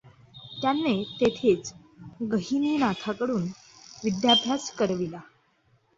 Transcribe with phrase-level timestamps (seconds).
[0.61, 1.73] त्यानें तेथेंच
[2.31, 3.45] गहिनीनाथाकडून
[4.03, 5.19] विद्याभ्यास करविला.